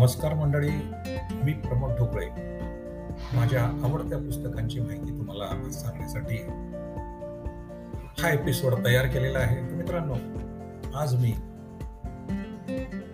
[0.00, 0.70] नमस्कार मंडळी
[1.44, 2.26] मी प्रमोद ढोकळे.
[3.36, 6.36] माझ्या आवडत्या पुस्तकांची माहिती तुम्हाला सांगण्यासाठी
[8.22, 9.56] हा एपिसोड तयार केलेला आहे.
[9.56, 10.14] तर मित्रांनो
[10.94, 11.32] आज मी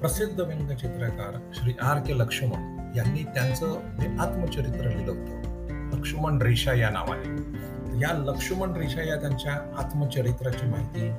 [0.00, 3.66] प्रसिद्ध व्यंगचित्रकार श्री आर के लक्ष्मण यांनी त्यांचं
[4.00, 7.98] जे आत्मचरित्र लिहिलं होतं लक्ष्मण रेषा या नावाने.
[8.00, 11.11] या लक्ष्मण रेषा या त्यांच्या आत्मचरित्राची माहिती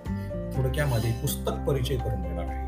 [0.55, 2.67] थोडक्यामध्ये पुस्तक परिचय करून देणार आहे.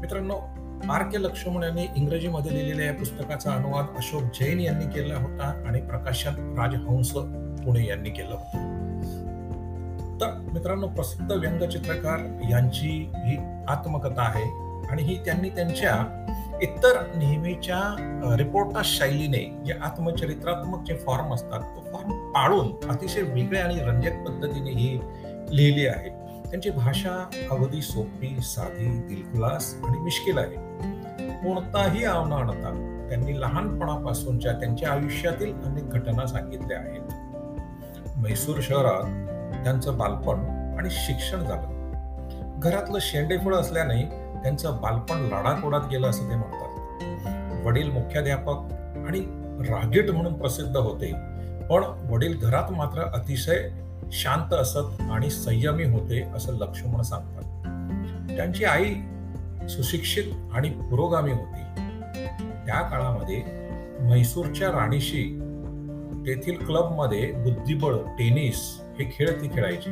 [0.00, 5.64] मित्रांनो आर के लक्ष्मण यांनी इंग्रजीमध्ये लिहिलेल्या या पुस्तकाचा अनुवाद अशोक जैन यांनी केला होता
[5.66, 7.10] आणि प्रकाशन राजहंस
[7.64, 8.74] पुणे यांनी केलं होतं.
[10.20, 13.36] तर मित्रांनो प्रसिद्ध व्यंगचित्रकार यांची ही
[13.68, 14.44] आत्मकथा आहे
[14.86, 15.94] आणि ही त्यांनी त्यांच्या
[16.62, 17.80] इतर नेहमीच्या
[18.38, 24.70] रिपोर्टर शैलीने जे आत्मचरित्रात्मक जे फॉर्म असतात तो फॉर्म पाळून अतिशय वेगळ्या आणि रंजक पद्धतीने
[24.70, 24.98] ही
[25.50, 26.25] लिहिली आहे.
[26.50, 30.66] त्यांची भाषा अगदी सोपी साधी दिलखुलास आणि मिश्किल आहे.
[31.30, 37.00] कोणताही आव न आणता त्यांनी लहानपणापासूनच्या त्यांच्या आयुष्यातील अनेक घटना सांगितल्या आहेत.
[38.16, 39.04] म्हैसूर शहरात
[39.64, 40.38] त्यांचं बालपण
[40.78, 41.76] आणि शिक्षण झालं.
[42.60, 44.02] घरातलं शेंडेफळ असल्याने
[44.42, 47.66] त्यांचं बालपण लाडाकोडात गेलं असं ते म्हणतात.
[47.66, 48.56] वडील मुख्याध्यापक
[49.06, 49.20] आणि
[49.68, 51.12] रागीट म्हणून प्रसिद्ध होते.
[51.70, 53.68] पण वडील घरात मात्र अतिशय
[54.12, 57.42] शांत असत आणि संयमी होते असं लक्ष्मण सांगतात.
[58.36, 58.94] त्यांची आई
[59.68, 61.62] सुशिक्षित आणि पुरोगामी होती.
[62.66, 63.42] त्या काळामध्ये
[64.00, 65.40] म्हैसूरच्या राणीशी
[66.26, 69.90] तेथील क्लबमध्ये बुद्धिबळ टेनिस हे खेळ ती खेळायची.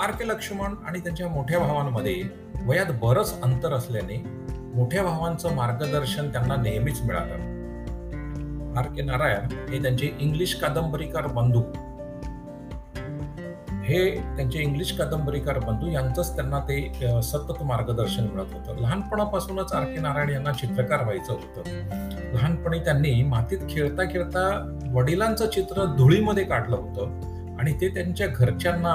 [0.00, 2.22] आर के लक्ष्मण आणि त्यांच्या मोठ्या भावांमध्ये
[2.64, 4.22] वयात बरंच अंतर असल्याने
[4.74, 7.56] मोठ्या भावांचं मार्गदर्शन त्यांना नेहमीच मिळालं.
[8.78, 11.62] आर के नारायण हे त्यांचे इंग्लिश कादंबरीकार बंधू.
[13.86, 13.98] हे
[14.36, 18.80] त्यांचे इंग्लिश कादंबरीकार बंधू यांचंच त्यांना ते सतत मार्गदर्शन मिळत होतं.
[18.80, 21.68] लहानपणापासूनच आर के नारायण यांना चित्रकार व्हायचं होतं.
[22.34, 24.46] लहानपणी त्यांनी मातीत खेळता खेळता
[24.92, 28.94] वडिलांचं चित्र धुळीमध्ये काढलं होतं आणि ते त्यांच्या घरच्यांना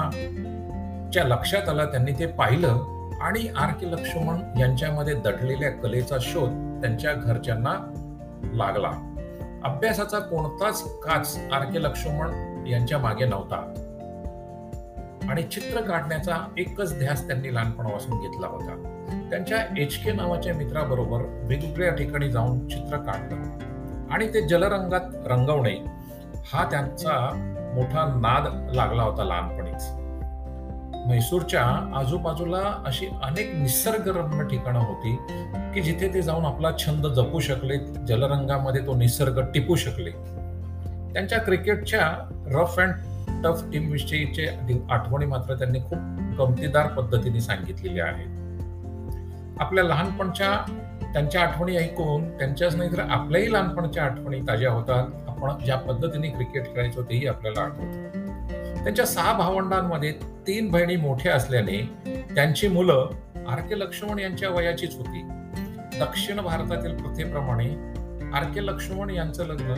[1.14, 6.50] च्या लक्षात आलं त्यांनी ते पाहिलं आणि आर के लक्ष्मण यांच्यामध्ये दडलेल्या कलेचा शोध
[6.82, 7.74] त्यांच्या घरच्यांना
[8.54, 8.92] लागला.
[9.64, 13.62] अभ्यासाचा कोणताच काच आर के लक्ष्मण यांच्या मागे नव्हता.
[15.32, 18.74] आणि चित्र काढण्याचा एकच ध्यास त्यांनी लहानपणापासून घेतला होता.
[19.30, 25.74] त्यांच्या एच के नावाच्या मित्राबरोबर वेगवेगळ्या ठिकाणी जाऊन चित्र काढणं आणि ते जलरंगात रंगवणे
[26.54, 27.14] हा त्यांचा
[27.76, 29.88] मोठा नाद लागला होता लहानपणीच.
[31.06, 31.64] म्हैसूरच्या
[31.96, 35.16] आजूबाजूला अशी अनेक निसर्गरम्य ठिकाणं होती
[35.74, 37.78] की जिथे ते जाऊन आपला छंद जपू शकले
[38.08, 40.12] जलरंगामध्ये तो निसर्ग टिपू शकले.
[41.14, 42.12] त्यांच्या क्रिकेटच्या
[42.48, 42.94] रफ अँड
[43.44, 44.48] टफ टीमविषयीचे
[44.90, 45.98] आठवणी मात्र त्यांनी खूप
[46.40, 48.40] गमतीदार पद्धतीने सांगितलेल्या आहेत.
[49.60, 50.58] आपल्या लहानपणच्या
[51.14, 55.08] त्यांच्या आठवणी ऐकून त्यांच्याच नाही तर आपल्याही लहानपणच्या आठवणी ताज्या होतात.
[55.28, 58.18] आपण ज्या पद्धतीने क्रिकेट खेळायचो तेही आपल्याला आठवत.
[58.84, 60.12] त्यांच्या सहा भावंडांमध्ये
[60.48, 61.82] तीन बहिणी मोठ्या असल्याने
[62.36, 63.10] त्यांची मुलं
[63.50, 65.22] आर के लक्ष्मण यांच्या वयाचीच होती.
[66.00, 67.70] दक्षिण भारतातील प्रथेप्रमाणे
[68.34, 69.74] आर के लक्ष्मण यांचं लग्न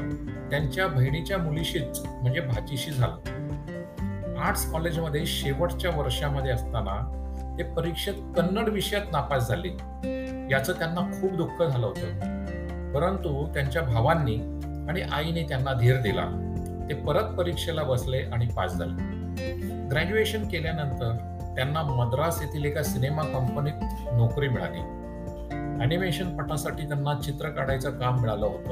[0.50, 3.16] त्यांच्या बहिणीच्या मुलीशीच म्हणजे भाचीशी झालं.
[4.44, 7.20] आर्ट्स कॉलेजमध्ये शेवटच्या वर्षामध्ये असताना
[7.58, 9.68] ते परीक्षेत कन्नड विषयात नापास झाले.
[10.52, 12.34] याचं त्यांना खूप दुःख झालं होतं.
[12.94, 14.36] परंतु त्यांच्या भावांनी
[14.90, 16.26] आणि आईने त्यांना धीर दिला.
[16.90, 18.92] ते परत परीक्षेला बसले आणि पास झाले.
[19.88, 21.16] ग्रॅज्युएशन केल्यानंतर
[21.56, 23.74] त्यांना मद्रास येथील एका सिनेमा कंपनीत
[24.14, 24.80] नोकरी मिळाली.
[25.80, 28.72] अॅनिमेशन पटासाठी त्यांना चित्र काढायचं काम मिळालं होतं.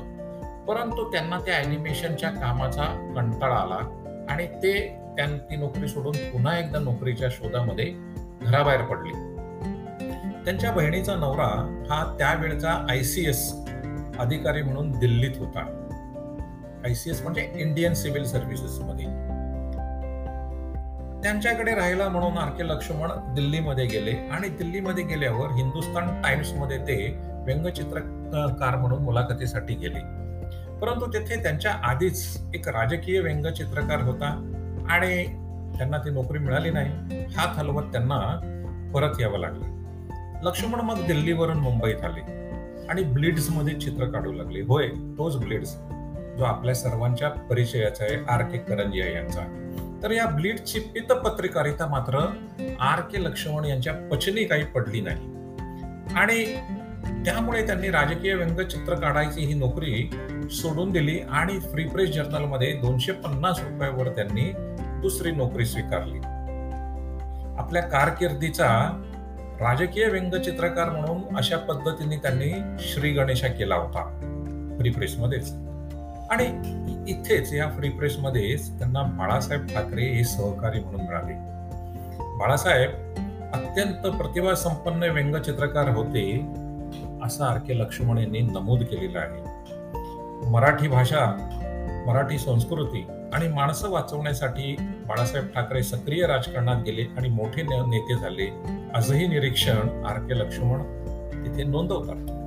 [0.65, 3.97] परंतु त्यांना त्या अॅनिमेशनच्या कामाचा कंटाळा आला
[4.29, 7.85] आणि ते त्यांनी ती नोकरी सोडून पुन्हा एकदा नोकरीच्या शोधामध्ये
[8.41, 9.11] घराबाहेर पडले.
[10.45, 11.47] त्यांच्या बहिणीचा नवरा
[11.89, 13.53] हा त्यावेळचा आय सी एस
[14.19, 15.59] अधिकारी म्हणून दिल्लीत होता.
[16.85, 19.05] आय सी एस म्हणजे इंडियन सिव्हिल सर्व्हिसेस मध्ये
[21.23, 26.95] त्यांच्याकडे राहिला म्हणून आर के लक्ष्मण दिल्लीमध्ये गेले आणि दिल्लीमध्ये गेल्यावर हिंदुस्तान टाइम्समध्ये ते
[27.45, 29.99] व्यंगचित्रकार म्हणून मुलाखतीसाठी गेले.
[30.79, 34.50] परंतु तेथे त्यांच्या आधीच एक राजकीय व्यंगचित्रकार होता.
[34.91, 35.23] आणि
[35.77, 36.89] त्यांना ती नोकरी मिळाली नाही
[37.37, 38.19] हात हलवत त्यांना
[38.93, 39.65] परत यावं लागलं.
[40.43, 42.21] लक्ष्मण मग दिल्लीवरून मुंबईत आले
[42.89, 44.61] आणि ब्लिड्समध्ये चित्र काढू लागले.
[44.61, 45.77] होय तोच ब्लिड्स
[46.37, 49.41] जो आपल्या सर्वांच्या परिचयाचा आहे आर के करंजिया यांचा.
[50.03, 52.17] तर या ब्लीडची पित पत्रकारिता मात्र
[52.79, 55.27] आर के लक्ष्मण यांच्या पचनी काही पडली नाही.
[56.15, 56.55] आणि
[57.25, 60.09] त्यामुळे त्यांनी राजकीय व्यंगचित्र काढायची ही नोकरी
[60.51, 64.53] सोडून दिली आणि फ्री प्रेस जर्नलमध्ये दोनशे पन्नास रुपयावर त्यांनी
[65.01, 66.19] दुसरी नोकरी स्वीकारली.
[67.59, 68.67] आपल्या कारकिर्दीचा
[69.61, 74.03] राजकीय व्यंगचित्रकार म्हणून अशा पद्धतीने त्यांनी श्री गणेशा केला होता
[74.79, 75.51] फ्री प्रेसमध्येच
[76.31, 76.45] आणि
[77.11, 81.33] इथेच या फ्री प्रेसमध्येच त्यांना बाळासाहेब ठाकरे हे सहकारी म्हणून मिळाले.
[82.37, 82.89] बाळासाहेब
[83.53, 86.23] अत्यंत प्रतिभा संपन्न व्यंगचित्रकार होते
[87.23, 90.49] असं आर के लक्ष्मण यांनी नमूद केलेलं आहे.
[90.49, 91.25] मराठी भाषा
[92.07, 98.49] मराठी संस्कृती आणि माणसं वाचवण्यासाठी बाळासाहेब ठाकरे सक्रिय राजकारणात गेले आणि मोठे नेते झाले.
[98.95, 100.81] असंही निरीक्षण आर के लक्ष्मण
[101.45, 102.39] तिथे नोंदवतात.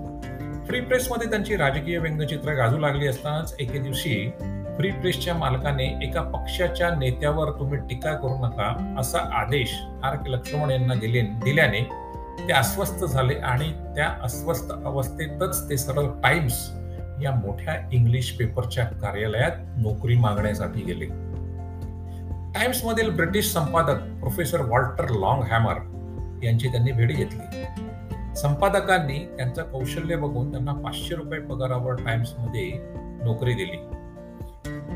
[0.67, 4.31] फ्री प्रेसमध्ये त्यांची राजकीय व्यंगचित्र गाजू लागली असतानाच एके दिवशी
[4.77, 10.71] फ्री प्रेसच्या मालकाने एका पक्षाच्या नेत्यावर तुम्ही टीका करू नका असा आदेश आर के लक्ष्मण
[10.71, 11.81] यांना दिले दिल्याने
[12.49, 16.55] ते अस्वस्थ झाले आणि त्या अस्वस्थ अवस्थेतच ते सरळ टाइम्स
[17.23, 21.07] या मोठ्या इंग्लिश पेपरच्या कार्यालयात नोकरी मागण्यासाठी गेले.
[22.53, 25.95] टाइम्स मधील ब्रिटिश संपादक प्रोफेसर वॉल्टर लॉंग हॅमर
[26.45, 27.65] यांची त्यांनी भेट घेतली.
[28.37, 32.73] संपादकांनी त्यांचं कौशल्य बघून त्यांना पाचशे रुपये पगारावर टाइम्समध्ये
[33.25, 33.77] नोकरी दिली.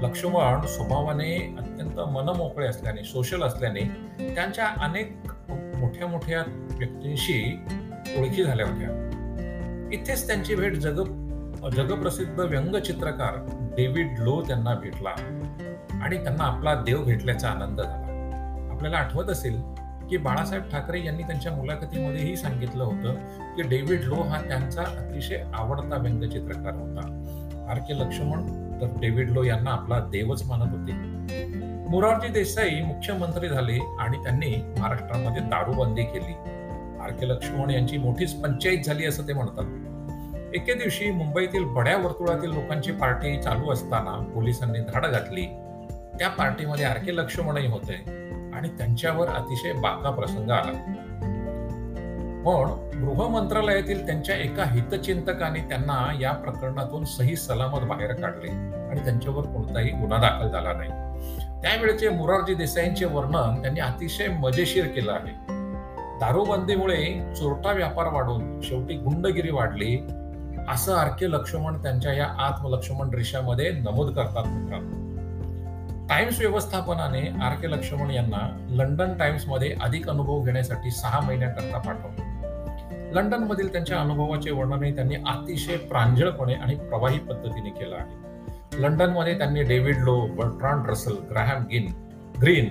[0.06, 3.80] लक्ष्मण स्वभावाने अत्यंत मनमोकळे असल्याने सोशल असल्याने
[4.34, 5.16] त्यांच्या अनेक
[5.50, 7.60] मोठ्या मोठ्या व्यक्तींशी
[8.18, 8.88] ओळखी झाल्या होत्या.
[9.92, 11.27] इथेच त्यांची भेट जग
[11.66, 13.34] जगप्रसिद्ध व्यंगचित्रकार
[13.76, 15.10] डेव्हिड लो त्यांना भेटला.
[16.02, 18.72] आणि त्यांना आपला देव भेटल्याचा आनंद झाला.
[18.72, 19.62] आपल्याला आठवत असेल
[20.10, 23.14] की बाळासाहेब ठाकरे यांनी त्यांच्या मुलाखतीमध्येही सांगितलं होतं
[23.56, 27.00] की डेव्हिड लो हा त्यांचा अतिशय आवडता व्यंगचित्रकार होता.
[27.70, 28.46] आर के लक्ष्मण
[28.81, 30.93] तर डेव्हिड लो यांना आपला देवच मानत होते.
[31.90, 36.32] मोरारजी देसाई मुख्यमंत्री झाले आणि त्यांनी महाराष्ट्रामध्ये दारूबंदी केली.
[37.02, 39.88] आर के लक्ष्मण यांची मोठीच पंचायत झाली असं ते म्हणतात.
[40.54, 45.46] एके दिवशी मुंबईतील बड्या वर्तुळातील लोकांची पार्टी चालू असताना पोलिसांनी धाड घातली.
[46.18, 47.94] त्या पार्टीमध्ये आर के लक्ष्मणही होते
[48.54, 50.72] आणि त्यांच्यावर अतिशय बाका प्रसंग आला.
[52.44, 58.50] पण गृह मंत्रालयातील त्यांच्या एका हितचिंतकाने त्यांना या प्रकरणातून सही सलामत बाहेर काढले
[58.90, 60.90] आणि त्यांच्यावर कोणताही गुन्हा दाखल झाला नाही.
[61.62, 65.32] त्यावेळेचे मुरारजी देसाईंचे वर्णन त्यांनी अतिशय मजेशीर केलं आहे.
[66.20, 70.06] दारूबंदीमुळे चोरटा व्यापार वाढून शेवटी गुंडगिरी वाढली
[70.68, 74.96] असं आरके लक्ष्मण त्यांच्या या आत्मलक्ष्मण रेषामध्ये नमूद करतात मित्रांनो.
[76.08, 82.26] टाइम्स व्यवस्थापनाने आर के लक्ष्मण यांना लंडन टाइम्समध्ये अधिक अनुभव घेण्यासाठी सहा महिन्याकरता पाठवले.
[83.14, 88.82] लंडन मधील त्यांच्या अनुभवाचे वर्णनही त्यांनी अतिशय प्रांजळपणे आणि प्रवाही पद्धतीने केलं आहे.
[88.82, 91.92] लंडनमध्ये त्यांनी David Low Bertrand Russell Graham गिन
[92.40, 92.68] ग्रीन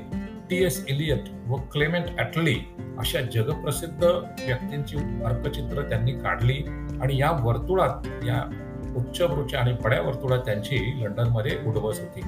[0.49, 2.55] टी एस इलियट व क्लेमेंट ॲटली
[2.99, 6.63] अशा जगप्रसिद्ध व्यक्तींची अर्कचित्र त्यांनी काढली.
[7.01, 8.49] आणि या वर्तुळात या
[8.95, 12.21] उच्चभ्रूच्या आणि पड्या वर्तुळात त्यांची लंडनमध्ये उडबस होती.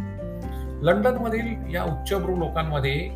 [0.81, 3.09] लंडनमधील या उच्चभ्रू लोकांमध्ये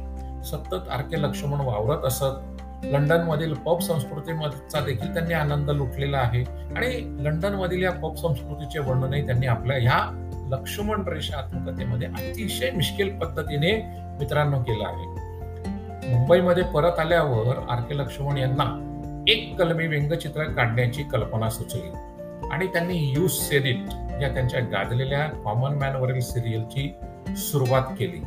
[0.44, 2.60] सतत आरके लक्ष्मण वावरत असत.
[2.84, 6.44] लंडनमधील पब संस्कृतीचा देखील त्यांनी आनंद लुटलेला आहे.
[6.76, 10.20] आणि लंडनमधील या पब संस्कृतीचे वर्णनही त्यांनी आपल्या ह्या
[10.52, 13.72] लक्ष्मण रेषा आत्मकथेमध्ये अतिशय मिश्किल पद्धतीने
[14.20, 15.24] मित्रांनो केलं आहे.
[16.14, 18.90] मुंबईमध्ये परत आल्यावर आर के लक्ष्मण यांना
[19.28, 21.92] एक कलमी व्यंगचित्र काढण्याची कल्पना सुचली.
[22.52, 23.78] आणि त्यांनी यूज सेरिट
[24.22, 26.96] या त्यांच्या गाजलेल्या कॉमन मॅनवरील सिरियलची
[27.38, 28.24] सुरुवात केली.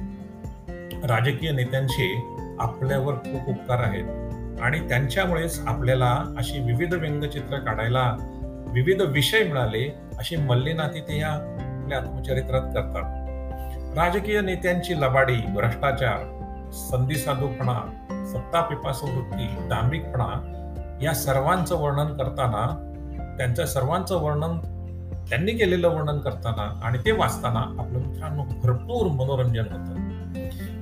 [1.07, 2.23] राजकीय नेत्यांचे
[2.59, 4.05] आपल्यावर खूप उपकार आहेत.
[4.61, 8.17] आणि त्यांच्यामुळेच आपल्याला अशी विविध व्यंगचित्र काढायला
[8.75, 13.27] विविध विषय मिळाले अशी मल्लीनाथी ते या आपल्या आत्मचरित्रात करतात.
[13.99, 16.33] राजकीय नेत्यांची लबाडी भ्रष्टाचार
[16.73, 20.53] संधी साधूपणा सत्ता पिपासवृत्ती दांभिकपणा डांबिकपणा
[21.03, 22.67] या सर्वांचं वर्णन करताना
[23.39, 24.59] त्यांच्या सर्वांचं वर्णन
[25.29, 29.95] त्यांनी केलेलं वर्णन करताना आणि ते वाचताना आपलं मित्रांनो भरपूर मनोरंजन होतं.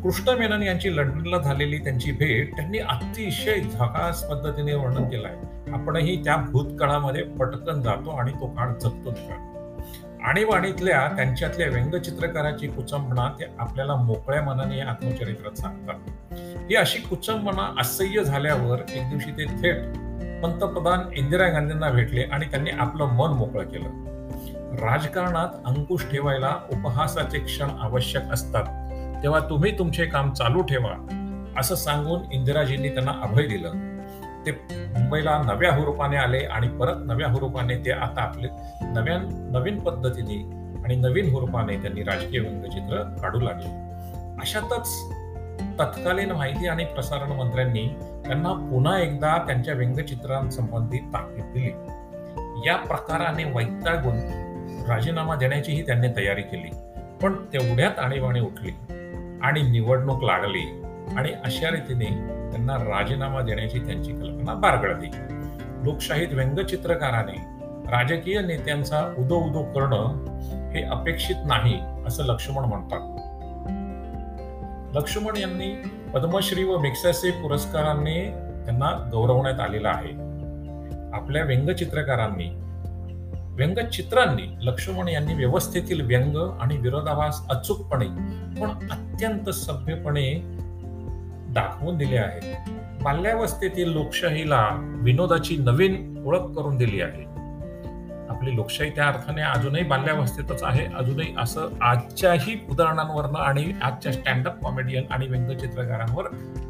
[0.03, 6.25] कृष्ण मेनन यांची लंडनला झालेली त्यांची भेट त्यांनी अतिशय झकास पद्धतीने वर्णन केलं आहे आपणही
[6.25, 9.15] त्या भूतकाळामध्ये पटकन जातो आणि तो काळ जगतो
[10.25, 15.95] आणीबाणीतल्या त्यांच्यातल्या व्यंगचित्रकाराची कुचंबणा ते आपल्याला मोकळ्या मनाने या आत्मचरित्रात सांगतात.
[16.71, 19.99] ही अशी कुचंबणा असह्य झाल्यावर एक दिवशी ते थेट
[20.45, 23.89] पंतप्रधान इंदिरा गांधींना भेटले आणि त्यांनी आपलं मन मोकळं केलं.
[24.77, 28.65] राजकारणात अंकुश ठेवायला उपहासाचे क्षण आवश्यक असतात.
[29.23, 31.07] तेव्हा तुम्ही तुमचे काम चालू ठेवा
[31.59, 33.73] असं सांगून इंदिराजींनी त्यांना अभय दिलं.
[34.47, 38.49] ते मुंबईला नव्या हुरूपाने आले आणि परत नव्या हुरूपाने ते आता आपले
[38.83, 40.37] नव्या नवीन पद्धतीने
[40.85, 43.69] आणि नवीन हुरूपाने त्यांनी राजकीय व्यंगचित्र काढू लागले.
[44.41, 45.11] अशातच
[45.81, 47.89] तत्कालीन माहिती आणि प्रसारण मंत्र्यांनी
[48.27, 51.71] त्यांना पुन्हा एकदा त्यांच्या व्यंगचित्रांसंबंधी ताकीद दिली.
[52.69, 54.17] या प्रकाराने वैतागून
[54.89, 56.71] राजीनामा देण्याचीही त्यांनी तयारी केली.
[57.23, 58.71] पण तेवढ्यात आणीबाणी उठली
[59.43, 60.83] आणि निवडणूक लागली
[61.17, 62.05] आणि अशा रीतीने
[62.51, 65.09] त्यांना राजीनामा देण्याची त्यांची कल्पना बारगळली.
[65.85, 67.55] लोकशाहीत व्यंगचित्रकाराने
[67.91, 70.25] राजकीय नेत्यांचा उदो उदो करणं
[70.71, 73.14] हे अपेक्षित नाही असं लक्ष्मण म्हणतात.
[74.95, 75.75] लक्ष्मण यांनी
[76.15, 78.21] पद्मश्री व मिक्सेसे पुरस्कारांनी
[78.65, 80.11] त्यांना गौरवण्यात आलेला आहे.
[81.17, 82.45] आपल्या व्यंगचित्रकारांनी
[83.57, 88.07] व्यंगचित्रांनी लक्ष्मण यांनी व्यवस्थेतील व्यंग आणि विरोधाभास अचूकपणे
[88.61, 90.43] पण अत्यंत सभ्यपणे
[91.55, 92.71] दाखवून दिले आहेत.
[93.03, 94.69] बाल्यावस्थेतील लोकशाहीला
[95.03, 97.34] विनोदाची नवीन ओळख करून दिली आहे.
[98.45, 100.87] आपली लोकशाही त्या अर्थाने अजूनही बाल्यावस्थेतच आहे.
[100.99, 106.25] अजूनही असं आजच्याही उदाहरणांवरनं आणि आजच्या स्टँडअप कॉमेडियन आणि व्यंगचित्रकारांवर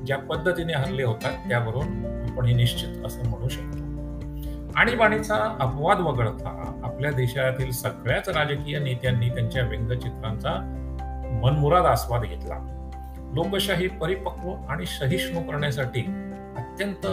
[0.06, 1.88] ज्या पद्धतीने हल्ले होतात त्यावरून
[2.30, 4.72] आपण हे निश्चित असं म्हणू शकतो.
[4.76, 10.52] आणीबाणीचा अपवाद वगळता आपल्या देशातील सगळ्याच राजकीय नेत्यांनी त्यांच्या व्यंगचित्रांचा
[11.42, 12.54] मनमुराद आस्वाद घेतला.
[13.34, 16.00] लोकशाही परिपक्व आणि सहिष्णू करण्यासाठी
[16.56, 17.06] अत्यंत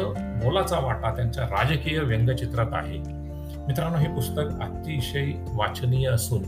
[0.43, 3.20] मोलाचा वाटा त्यांच्या राजकीय व्यंगचित्रात आहे.
[3.67, 6.43] मित्रांनो हे पुस्तक अतिशय वाचनीय असून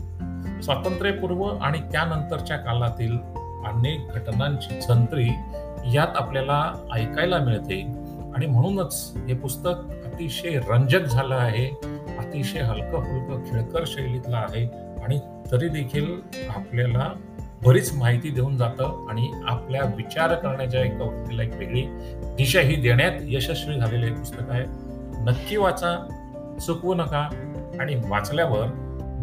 [0.60, 3.18] स्वातंत्र्यपूर्व आणि त्यानंतरच्या काळातील
[3.66, 5.28] अनेक घटनांची संत्री
[5.94, 7.80] यात आपल्याला ऐकायला मिळते.
[8.36, 9.70] आणि म्हणूनच हे पुस्तक
[10.04, 11.68] अतिशय रंजक झालं आहे
[12.18, 14.66] अतिशय हलकं फुलकं खेळकर शैलीतलं आहे
[15.04, 15.18] आणि
[15.52, 16.20] तरी देखील
[16.56, 17.12] आपल्याला
[17.66, 21.82] बरीच माहिती देऊन जातं आणि आपल्या विचार करण्याच्या एका वृत्तीला एक वेगळी
[22.36, 24.64] दिशा ही देण्यात यशस्वी झालेलं हे पुस्तक आहे.
[25.24, 26.20] नक्की वाचा.
[26.58, 27.28] चुकवू नका.
[27.80, 28.66] आणि वाचल्यावर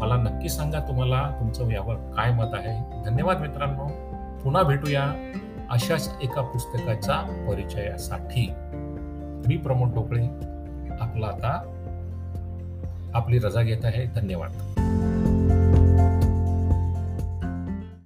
[0.01, 3.03] मला नक्की सांगा तुम्हाला तुमचं यावर काय मत आहे.
[3.05, 3.87] धन्यवाद मित्रांनो.
[4.43, 5.31] पुन्हा भेटूया
[5.69, 8.53] अशाच एका पुस्तकाच्या परिचयासाठी.
[9.47, 10.25] मी प्रमोद टोकळे
[11.01, 11.77] आपला आता
[13.13, 14.05] आपली रजा घेत आहे.
[14.05, 14.70] धन्यवाद.